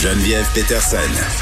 [0.00, 0.96] Geneviève Peterson.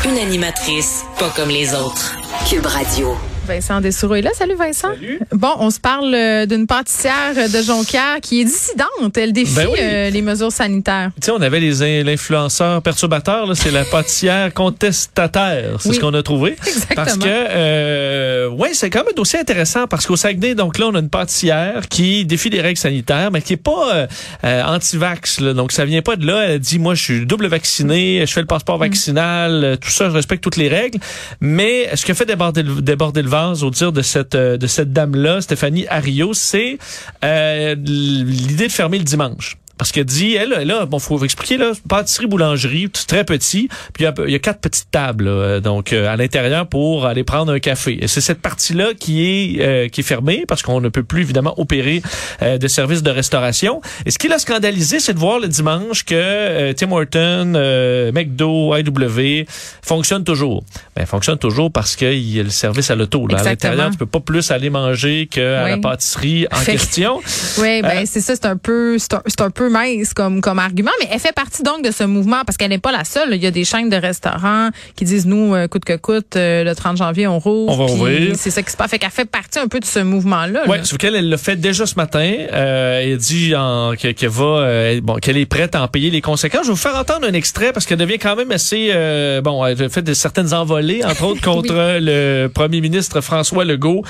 [0.08, 2.14] Une animatrice pas comme les autres.
[2.49, 3.17] Cube Radio.
[3.46, 4.30] Vincent Dessoureau est là.
[4.33, 4.95] Salut Vincent.
[4.95, 5.21] Salut.
[5.33, 9.18] Bon, on se parle euh, d'une pâtissière de Jonquière qui est dissidente.
[9.18, 9.79] Elle défie Ben oui.
[9.82, 11.11] euh, les mesures sanitaires.
[11.20, 15.96] Tu sais, on avait les in- l'influenceurs perturbateurs, là, c'est la pâtissière contestataire, c'est Oui.
[15.96, 16.52] ce qu'on a trouvé.
[16.66, 16.95] Exactement.
[17.05, 18.14] Parce que, euh,
[18.49, 21.11] ouais, c'est quand même un dossier intéressant parce qu'au Saguenay, donc là, on a une
[21.11, 24.07] pâtissière qui défie les règles sanitaires, mais qui est pas euh,
[24.45, 25.41] euh, anti-vax.
[25.41, 25.55] là.
[25.55, 26.45] Donc, ça vient pas de là.
[26.49, 30.09] Elle dit, moi, je suis double vacciné, je fais le passeport vaccinal, euh, tout ça,
[30.09, 30.99] je respecte toutes les règles.
[31.41, 34.57] Mais ce qui a fait déborder le, déborder le vase, au dire de cette euh,
[34.57, 36.79] de cette dame-là, Stéphanie Ario, c'est
[37.24, 39.57] euh, l'idée de fermer le dimanche.
[39.78, 44.28] Parce qu'elle dit, elle, là, bon, faut expliquer, là, pâtisserie, boulangerie, très petit, puis il
[44.28, 47.52] y y a quatre petites tables, là, euh, donc, euh, à l'intérieur pour aller prendre
[47.52, 47.98] un café.
[48.02, 51.23] Et c'est cette partie-là qui est, euh, qui est fermée, parce qu'on ne peut plus,
[51.23, 52.02] évidemment, opérer
[52.42, 53.80] euh, de services de restauration.
[54.06, 58.12] Et ce qui l'a scandalisé, c'est de voir le dimanche que euh, Tim Horton, euh,
[58.12, 59.46] McDo, IW
[59.82, 60.65] fonctionnent toujours.
[60.96, 63.27] Ben, fonctionnent toujours parce qu'il y a le service à l'auto.
[63.27, 63.38] là.
[63.38, 67.20] À l'intérieur, tu peux pas plus aller manger qu'à la pâtisserie en Fait question.
[67.58, 70.58] Oui, ben c'est ça, c'est un peu c'est un, c'est un peu mince comme comme
[70.58, 73.34] argument, mais elle fait partie donc de ce mouvement parce qu'elle n'est pas la seule.
[73.34, 76.64] Il y a des chaînes de restaurants qui disent nous euh, coûte que coûte euh,
[76.64, 77.80] le 30 janvier on rouvre.
[77.80, 78.10] On va.
[78.34, 78.90] C'est ça qui se passe.
[78.90, 80.66] Fait qu'elle fait partie un peu de ce mouvement là.
[80.68, 82.32] Ouais, sauf qu'elle, elle l'a fait déjà ce matin.
[82.52, 83.54] Euh, elle dit
[83.98, 86.62] qu'elle va, euh, bon, qu'elle est prête à en payer les conséquences.
[86.62, 89.64] Je vais vous faire entendre un extrait parce qu'elle devient quand même assez, euh, bon,
[89.64, 94.02] elle a fait de certaines envolées, entre autres contre le premier ministre François Legault,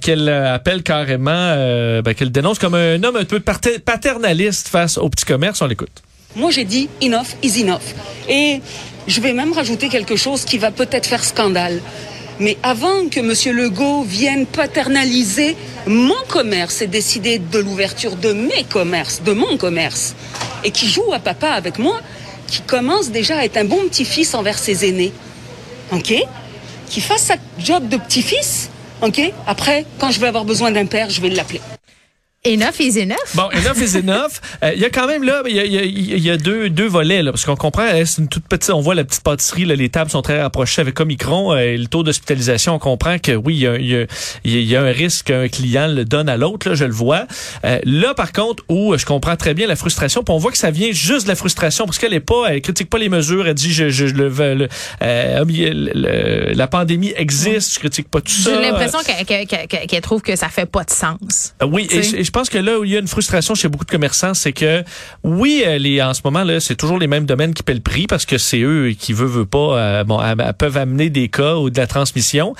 [0.00, 1.54] qu'elle appelle carrément,
[2.02, 5.60] ben, qu'elle dénonce comme un homme un peu pater- paternaliste face au petit commerce.
[5.62, 6.02] On l'écoute.
[6.34, 7.94] Moi, j'ai dit enough is enough.
[8.28, 8.60] Et
[9.06, 11.80] je vais même rajouter quelque chose qui va peut-être faire scandale.
[12.38, 13.56] Mais avant que M.
[13.56, 15.56] Legault vienne paternaliser
[15.86, 20.14] mon commerce et décider de l'ouverture de mes commerces, de mon commerce,
[20.62, 22.00] et qui joue à papa avec moi,
[22.46, 25.12] qui commence déjà à être un bon petit-fils envers ses aînés,
[25.92, 26.14] OK?
[26.90, 28.68] Qui fasse sa job de petit-fils,
[29.00, 29.20] OK?
[29.46, 31.60] Après, quand je vais avoir besoin d'un père, je vais l'appeler.
[32.46, 33.16] Enough is enough.
[33.34, 34.40] Bon, enough is enough.
[34.62, 36.70] Euh, Il y a quand même là, il y a, y a- y a deux,
[36.70, 38.70] deux volets là, parce qu'on comprend, euh, c'est une toute petite.
[38.70, 41.76] On voit la petite pâtisserie, là, les tables sont très rapprochées avec Omicron euh, et
[41.76, 42.74] le taux d'hospitalisation.
[42.74, 44.06] On comprend que oui, il y y a-
[44.44, 46.68] il y a un risque qu'un client le donne à l'autre.
[46.68, 47.26] Là, je le vois.
[47.64, 50.58] Euh, là, par contre, où je comprends très bien la frustration, puis on voit que
[50.58, 53.46] ça vient juste de la frustration parce qu'elle est pas, elle critique pas les mesures.
[53.46, 54.54] Elle dit, je, je, je le, euh,
[55.44, 58.50] le- le- la pandémie existe, je critique pas tout ça.
[58.54, 59.46] J'ai l'impression qu'elle
[59.86, 61.54] qu'elle trouve que ça fait pas de sens.
[61.62, 63.86] Euh, Oui, et je pense que là où il y a une frustration chez beaucoup
[63.86, 64.84] de commerçants, c'est que
[65.24, 67.80] oui, euh, les, en ce moment là, c'est toujours les mêmes domaines qui paient le
[67.80, 70.20] prix parce que c'est eux qui veulent, veulent pas, euh, bon,
[70.58, 72.54] peuvent amener des cas ou de la transmission.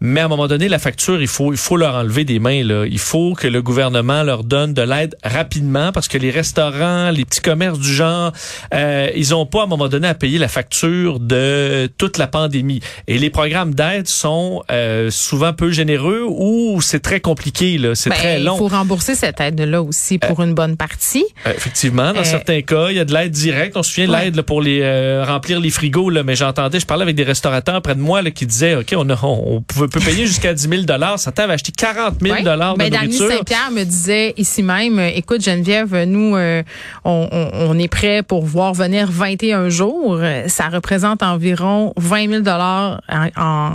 [0.00, 2.62] Mais à un moment donné, la facture, il faut, il faut leur enlever des mains.
[2.62, 2.84] Là.
[2.86, 7.24] Il faut que le gouvernement leur donne de l'aide rapidement parce que les restaurants, les
[7.24, 8.32] petits commerces du genre,
[8.74, 12.26] euh, ils ont pas à un moment donné à payer la facture de toute la
[12.28, 12.80] pandémie.
[13.08, 17.76] Et les programmes d'aide sont euh, souvent peu généreux ou c'est très compliqué.
[17.78, 17.94] Là.
[17.94, 18.56] C'est Ben, très il long.
[18.56, 21.24] faut rembourser cette aide-là aussi pour une bonne partie.
[21.46, 23.76] Euh, effectivement, dans Euh, certains cas, il y a de l'aide directe.
[23.76, 24.24] On se souvient de Ouais.
[24.26, 27.82] l'aide pour les euh, remplir les frigos, là, mais j'entendais, je parlais avec des restaurateurs
[27.82, 30.54] près de moi là, qui disaient, OK, on, a, on, on pouvait, peut payer jusqu'à
[30.54, 30.82] 10 000
[31.16, 32.42] Certains avaient acheté 40 000 Ouais.
[32.42, 33.28] de Ben, Dany nourriture.
[33.38, 36.62] Saint-Pierre me disait ici même, écoute Geneviève, nous, euh,
[37.04, 40.20] on, on- on est prêt pour voir venir 21 jours.
[40.48, 43.70] Ça représente environ 20 000 dollars en, en,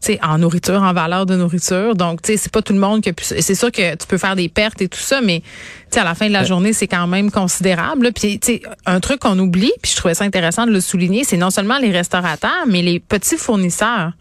[0.00, 1.94] tu sais, en nourriture, en valeur de nourriture.
[1.94, 4.06] Donc, tu sais, c'est pas tout le monde qui a pu- C'est sûr que tu
[4.06, 5.46] peux faire des pertes et tout ça, mais tu
[5.90, 8.10] sais, à la fin de la journée, c'est quand même considérable.
[8.14, 11.24] Puis, tu sais, un truc qu'on oublie, puis je trouvais ça intéressant de le souligner,
[11.24, 14.12] c'est non seulement les restaurateurs, mais les petits fournisseurs.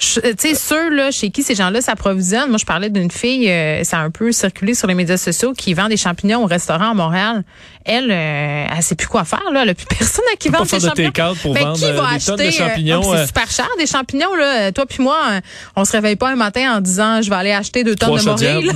[0.00, 2.48] Je- Tu sais, ceux là, chez qui ces gens-là s'approvisionnent.
[2.48, 5.52] Moi, je parlais d'une fille, euh, ça a un peu circulé sur les médias sociaux,
[5.52, 7.44] qui vend des champignons au restaurant à Montréal.
[7.84, 9.42] Elle, euh, elle sait plus quoi faire.
[9.52, 9.62] Là.
[9.62, 11.34] Elle a plus personne à qui vendre des de champignons.
[11.42, 13.16] pour Ben, vendre, qui euh, va acheter, de euh, champignons, euh?
[13.18, 14.34] c'est super cher des champignons.
[14.34, 14.70] Là?
[14.72, 15.40] Toi puis moi, euh,
[15.76, 18.22] on se réveille pas un matin en disant, je vais aller acheter deux tonnes de
[18.24, 18.70] morille.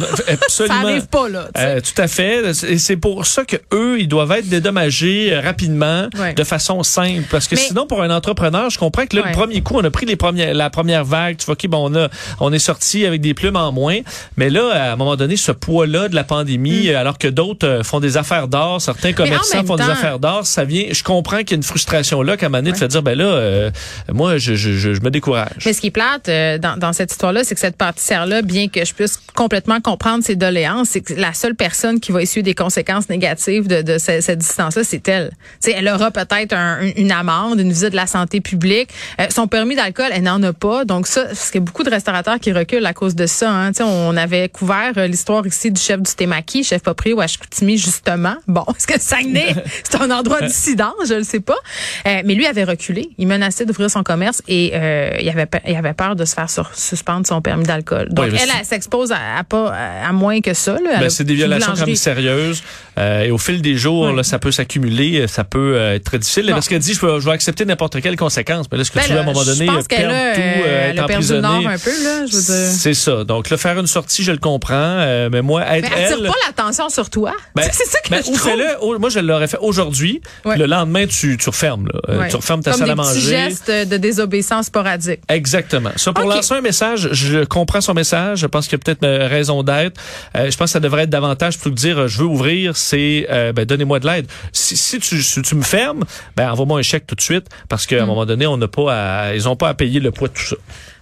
[0.49, 1.49] Ça arrive pas là.
[1.59, 2.43] Euh, tout à fait.
[2.69, 6.35] Et c'est pour ça que eux, ils doivent être dédommagés euh, rapidement, Ouais.
[6.35, 7.25] de façon simple.
[7.31, 9.29] Parce que Mais- sinon, pour un entrepreneur, je comprends que là, Ouais.
[9.31, 11.14] le premier coup, on a pris les premières, la première vague.
[11.37, 12.09] Tu vois, ok, bon, on a,
[12.41, 13.99] on est sorti avec des plumes en moins.
[14.37, 17.67] Mais là, à un moment donné, ce poids-là de la pandémie, euh, alors que d'autres
[17.67, 19.67] euh, font des affaires d'or, certains commerçants Mm.
[19.67, 20.87] font des affaires d'or, ça vient.
[20.91, 23.03] Je comprends qu'il y a une frustration là, qu'à un moment donné, de faire dire,
[23.03, 23.71] ben là, euh,
[24.13, 25.65] moi, je, je, je, je me décourage.
[25.67, 28.69] Mais ce qui est plate euh, dans, dans cette histoire-là, c'est que cette pâtissière-là, bien
[28.69, 32.43] que je puisse complètement comprendre ses doléances, c'est que la seule personne qui va essuyer
[32.43, 35.31] des conséquences négatives de, de ce- cette distance-là, c'est elle.
[35.63, 38.89] Tu sais, elle aura peut-être un- une amende, une visite de la santé publique.
[39.21, 40.85] Euh, son permis d'alcool, elle n'en a pas.
[40.85, 43.27] Donc, Donc ça, parce qu'il y a beaucoup de restaurateurs qui reculent à cause de
[43.27, 43.51] ça.
[43.51, 43.73] Hein.
[43.83, 48.37] On avait couvert euh, l'histoire ici du chef du Temaki, chef Popri ou Ashkoutimi, justement.
[48.49, 49.55] Bon, est-ce que Saguenay,
[49.85, 50.95] c'est un endroit dissident?
[51.07, 51.59] Je le sais pas.
[52.07, 53.11] Euh, mais lui avait reculé.
[53.19, 56.49] Il menaçait d'ouvrir son commerce et euh, il, avait, il avait peur de se faire
[56.73, 58.09] suspendre son permis d'alcool.
[58.11, 60.79] Donc, elle, elle, s'expose à, pas à moins que ça.
[60.83, 62.63] Ben, c'est des violations quand même sérieuses.
[62.97, 65.29] et au fil des jours, là, ça peut s'accumuler.
[65.29, 66.47] Ça peut être très difficile.
[66.49, 68.69] Parce qu'elle dit, je, je vais accepter n'importe quelle conséquence.
[68.73, 71.03] Mais là, ce que ben, tu veux à un moment donné, perdre tout, euh, être
[71.03, 71.67] emprisonné.
[71.67, 72.79] un peu, là, je veux dire.
[72.79, 73.25] C'est ça.
[73.25, 74.75] Donc, là, faire une sortie, je le comprends.
[74.75, 77.33] Euh, mais moi, être mais attire pas l'attention sur toi.
[77.55, 78.93] Ben, c'est ça que ben, je trouve.
[78.93, 80.21] Le, moi, je l'aurais fait aujourd'hui.
[80.45, 81.87] Le lendemain, tu, tu refermes.
[81.87, 82.01] Là.
[82.09, 83.21] Euh, tu refermes ta Comme salle à manger.
[83.21, 85.21] geste de désobéissance sporadique.
[85.29, 85.91] Exactement.
[85.97, 88.41] Ça, pour lancer un message, je comprends son message.
[88.41, 90.01] Je pense qu'il y a peut-être raison d'être.
[90.35, 93.65] je pense que ça devrait être davantage plutôt que dire je veux ouvrir, c'est ben,
[93.65, 94.27] donnez-moi de l'aide.
[94.53, 96.05] Si, si, tu, si tu me fermes,
[96.37, 98.09] ben envoie-moi un chèque tout de suite parce qu'à un mm.
[98.09, 100.45] moment donné, on n'a pas à, ils ont pas à payer le poids de tout
[100.45, 100.57] ça.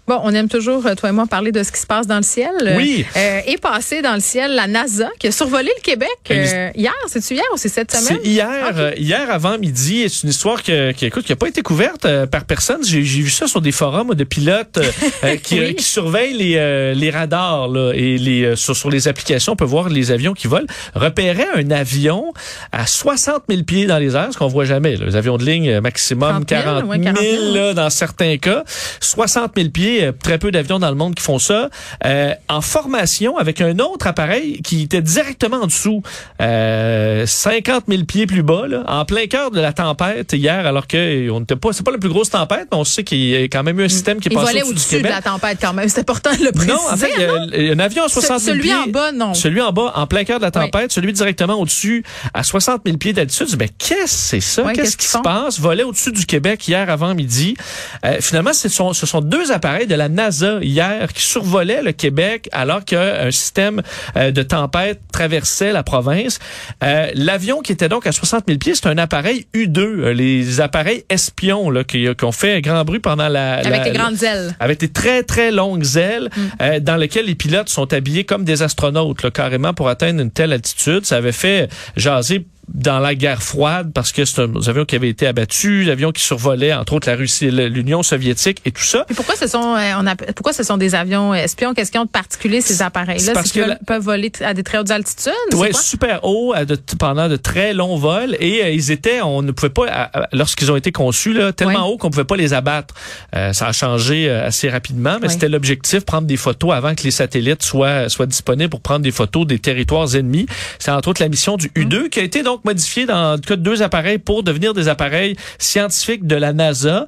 [0.09, 2.17] Bon, on aime toujours, euh, toi et moi, parler de ce qui se passe dans
[2.17, 2.51] le ciel.
[2.77, 3.07] Oui.
[3.17, 6.93] Euh, est passé dans le ciel la NASA qui a survolé le Québec euh, hier.
[7.07, 8.19] C'est-tu hier ou c'est cette semaine?
[8.21, 10.05] C'est hier, euh, hier avant midi.
[10.09, 12.81] C'est une histoire qui, qui, écoute, qui a pas été couverte par personne.
[12.85, 14.81] J'ai vu ça sur des forums de pilotes
[15.45, 19.53] qui, qui, surveillent les, les radars là, et les sur, sur, les applications.
[19.53, 20.67] On peut voir les avions qui volent.
[20.97, 22.33] Repérait un avion
[22.73, 24.97] à 60 000 pieds dans les airs, ce qu'on voit jamais.
[24.97, 25.07] Là.
[25.07, 28.65] Les avions de ligne maximum 40 000, là, dans certains cas.
[29.01, 31.69] 60 000 pieds euh, très peu d'avions dans le monde qui font ça,
[32.05, 36.03] euh, en formation avec un autre appareil qui était directement en dessous,
[36.41, 40.87] euh, 50 000 pieds plus bas, là, en plein cœur de la tempête hier, alors
[40.87, 43.37] que on n'était pas, c'est pas la plus grosse tempête, mais on sait qu'il y
[43.37, 45.89] a quand même eu un système qui est passé au-dessus de la tempête quand même.
[45.89, 46.73] C'est important de le préciser.
[46.73, 47.11] Non, en fait,
[47.55, 49.35] il y a un avion à 60 000 celui en bas, non.
[49.35, 52.05] Celui en bas, en plein cœur de la tempête, celui directement au-dessus,
[52.35, 53.49] à 60 000 pieds d'altitude.
[53.59, 54.73] Mais qu'est-ce que c'est ça?
[54.73, 55.61] qu'est-ce qui se passe?
[55.61, 57.57] Volait au-dessus du Québec hier avant midi.
[58.05, 61.93] Euh, finalement, ce sont, ce sont deux appareils de la NASA hier qui survolait le
[61.93, 63.83] Québec alors qu'un système
[64.17, 66.39] euh, de tempête traversait la province.
[66.83, 70.61] Euh, l'avion qui était donc à 60 000 pieds, c'est un appareil U2, euh, les
[70.61, 71.83] appareils espions là,
[72.23, 73.55] ont fait grand bruit pendant la...
[73.55, 74.55] Avec les grandes ailes.
[74.61, 76.81] Avec des très, très longues ailes mm.
[76.81, 80.53] dans lesquelles les pilotes sont habillés comme des astronautes, là, carrément pour atteindre une telle
[80.53, 81.05] altitude.
[81.05, 85.09] Ça avait fait jaser dans la guerre froide parce que c'est un avion qui avait
[85.09, 89.05] été abattu, l'avion qui survolait entre autres la Russie, l'Union soviétique et tout ça.
[89.11, 91.75] Et pourquoi ce sont euh, on a, pourquoi ce sont des avions espions?
[91.75, 93.33] Qu'est-ce qu'ils ont de particulier ces appareils-là?
[93.33, 95.33] Parce qu'ils peuvent voler à des très hautes altitudes.
[95.55, 96.55] Oui, super haut
[96.99, 100.77] pendant de très longs vols et euh, ils étaient, on ne pouvait pas lorsqu'ils ont
[100.77, 102.95] été conçus là, tellement haut qu'on pouvait pas les abattre.
[103.35, 107.11] Euh, ça a changé assez rapidement, mais c'était l'objectif prendre des photos avant que les
[107.11, 110.47] satellites soient soient disponibles pour prendre des photos des territoires ennemis.
[110.79, 113.57] C'est entre autres la mission du U2 qui a été donc modifié dans le cas
[113.57, 117.07] de deux appareils pour devenir des appareils scientifiques de la NASA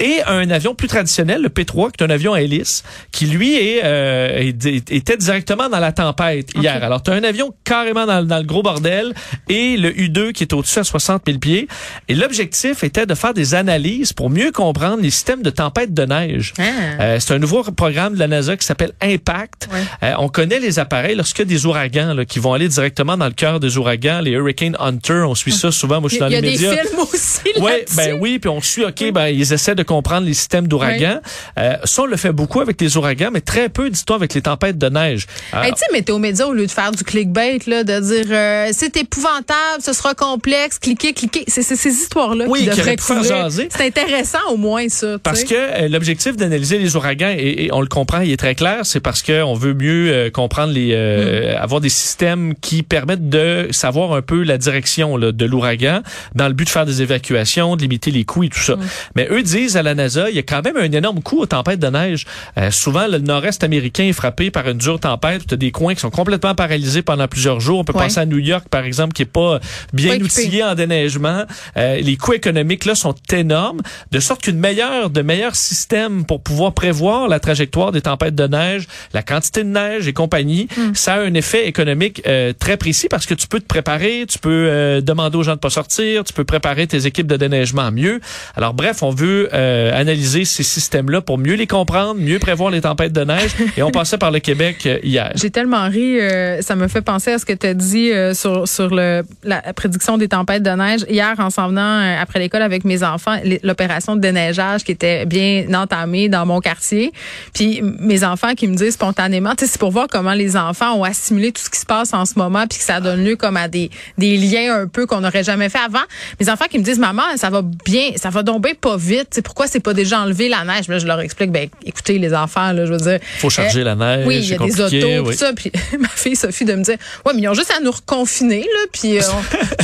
[0.00, 3.54] et un avion plus traditionnel, le P3, qui est un avion à hélice, qui lui
[3.54, 4.52] est, euh,
[4.90, 6.82] était directement dans la tempête hier.
[6.82, 9.14] Alors, tu as un avion carrément dans, dans, le gros bordel
[9.48, 11.68] et le U2 qui est au-dessus à 60 000 pieds.
[12.08, 16.04] Et l'objectif était de faire des analyses pour mieux comprendre les systèmes de tempête de
[16.04, 16.54] neige.
[16.58, 16.62] Ah.
[17.00, 19.68] Euh, c'est un nouveau programme de la NASA qui s'appelle Impact.
[20.02, 23.16] Euh, on connaît les appareils lorsqu'il y a des ouragans là, qui vont aller directement
[23.16, 26.00] dans le cœur des ouragans, les Hurricane Hunter, on suit ça souvent.
[26.00, 26.72] Moi, je suis dans les médias.
[26.72, 29.52] Il y a des films aussi ouais, ben oui, puis on suit, OK, ben ils
[29.52, 31.18] essaient de comprendre les systèmes d'ouragans.
[31.58, 34.42] Euh, ça, on le fait beaucoup avec les ouragans, mais très peu, dis-toi, avec les
[34.42, 35.26] tempêtes de neige.
[35.52, 38.96] tu sais, Météo Média, au lieu de faire du clickbait, là, de dire euh, c'est
[38.96, 41.44] épouvantable, ce sera complexe, cliquez, cliquez.
[41.48, 45.16] C'est ces histoires-là oui, qui devraient C'est intéressant au moins, ça.
[45.22, 48.80] Parce que euh, l'objectif d'analyser les ouragans, et, on le comprend, il est très clair,
[48.84, 50.88] c'est parce qu'on veut mieux comprendre les...
[50.88, 51.56] Mm.
[51.62, 56.02] avoir des systèmes qui permettent de savoir un peu la direction là, de l'ouragan
[56.34, 58.76] dans le but de faire des évacuations, de limiter les coûts et tout ça.
[58.76, 58.80] Mm.
[59.16, 61.46] Mais eux disent à la NASA, il y a quand même un énorme coup aux
[61.46, 62.26] tempêtes de neige.
[62.58, 65.46] Euh, souvent, le nord-est américain est frappé par une dure tempête.
[65.46, 67.78] Tu as des coins qui sont complètement paralysés pendant plusieurs jours.
[67.78, 69.60] On peut penser à New York, par exemple, qui est pas
[69.92, 71.44] bien outillé en déneigement.
[71.76, 73.80] Euh, les coûts économiques là sont énormes,
[74.10, 78.46] de sorte qu'une meilleure, de meilleurs systèmes pour pouvoir prévoir la trajectoire des tempêtes de
[78.46, 80.94] neige, la quantité de neige et compagnie, hmm.
[80.94, 84.38] ça a un effet économique euh, très précis parce que tu peux te préparer, tu
[84.38, 88.20] peux demander aux gens de pas sortir, tu peux préparer tes équipes de déneigement mieux.
[88.56, 89.48] Alors bref, on veut
[89.92, 93.50] analyser ces systèmes-là pour mieux les comprendre, mieux prévoir les tempêtes de neige.
[93.76, 95.32] Et on passait par le Québec euh, hier.
[95.34, 98.34] J'ai tellement ri, euh, ça me fait penser à ce que tu as dit euh,
[98.34, 101.04] sur, sur le, la prédiction des tempêtes de neige.
[101.08, 105.66] Hier, en s'en venant après l'école avec mes enfants, l'opération de déneigeage qui était bien
[105.74, 107.12] entamée dans mon quartier.
[107.54, 111.52] Puis mes enfants qui me disent spontanément, c'est pour voir comment les enfants ont assimilé
[111.52, 113.68] tout ce qui se passe en ce moment, puis que ça donne lieu comme à
[113.68, 116.04] des, des liens un peu qu'on n'aurait jamais fait avant.
[116.40, 119.40] Mes enfants qui me disent, maman, ça va bien, ça va tomber pas vite.
[119.44, 120.86] Pourquoi pourquoi c'est pas déjà enlevé la neige?
[120.86, 123.18] Là, je leur explique, ben, écoutez, les enfants, là, je veux dire.
[123.38, 124.24] Faut charger la neige.
[124.24, 125.52] Oui, il y a des autos, tout ça.
[125.52, 126.96] Puis ma fille Sophie de me dire,
[127.26, 129.22] ouais, mais ils ont juste à nous reconfiner, là, puis euh,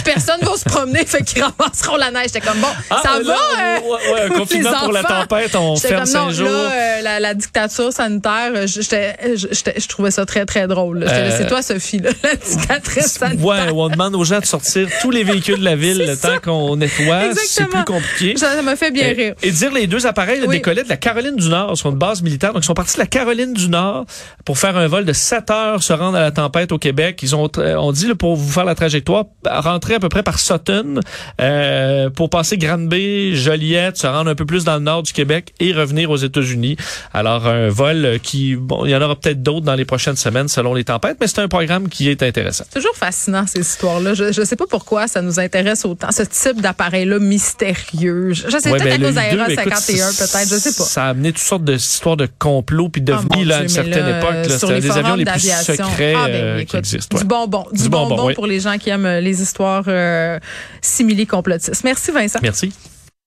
[0.04, 2.26] personne va se promener, fait qu'ils ramasseront la neige.
[2.32, 5.74] J'étais comme, bon, Ah, ça là, va, euh, ouais, confinement les pour la tempête, on
[5.74, 6.46] ferme comme, non, jours.
[6.48, 11.02] Là, euh, la, la dictature sanitaire, euh, je trouvais ça très, très drôle.
[11.02, 13.44] Euh, C'est toi, Sophie, là, la dictatrice sanitaire.
[13.44, 16.38] Ouais, on demande aux gens de sortir tous les véhicules de la ville le temps
[16.40, 17.22] qu'on nettoie.
[17.44, 18.36] C'est plus compliqué.
[18.36, 19.34] Ça m'a fait bien Et- rire.
[19.42, 20.56] Et dire les deux appareils Oui.
[20.56, 22.52] décollaient de la Caroline du Nord, sur une base militaire.
[22.52, 24.04] Donc, ils sont partis de la Caroline du Nord
[24.44, 27.20] pour faire un vol de 7 heures, se rendre à la tempête au Québec.
[27.22, 30.22] Ils ont, euh, on dit, là, pour vous faire la trajectoire, rentrer à peu près
[30.22, 31.00] par Sutton,
[31.40, 35.54] euh, pour passer Granby, Joliette, se rendre un peu plus dans le nord du Québec
[35.60, 36.76] et revenir aux États-Unis.
[37.12, 40.48] Alors, un vol qui, bon, il y en aura peut-être d'autres dans les prochaines semaines
[40.48, 42.64] selon les tempêtes, mais c'est un programme qui est intéressant.
[42.72, 44.14] Toujours fascinant ces histoires-là.
[44.14, 48.32] Je ne sais pas pourquoi ça nous intéresse autant, ce type d'appareil-là mystérieux.
[48.32, 49.18] Je, sais Ouais, peut-être à cause
[49.56, 50.84] d'Aéro U2, écoute, 51, peut-être, je sais pas.
[50.84, 54.06] Ça a amené toutes sortes d'histoires de complots puis Ah, mon là, à une certaine
[54.06, 54.32] là, époque.
[54.32, 57.18] là, sur C'était les des avions les plus secrets Ah, ben, euh, qui existent.
[57.18, 57.66] Du bonbon.
[57.72, 58.34] Du, Du bonbon, bonbon oui.
[58.34, 60.38] pour les gens qui aiment euh, les histoires euh,
[60.80, 61.84] simili-complotistes.
[61.84, 62.38] Merci, Vincent.
[62.42, 62.72] Merci.